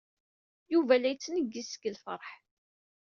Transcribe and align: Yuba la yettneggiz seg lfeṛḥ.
Yuba 0.73 0.93
la 1.01 1.09
yettneggiz 1.11 1.67
seg 1.69 1.83
lfeṛḥ. 1.95 2.27